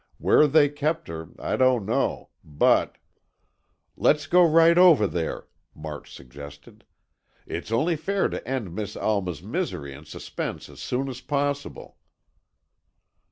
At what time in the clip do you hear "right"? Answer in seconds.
4.43-4.75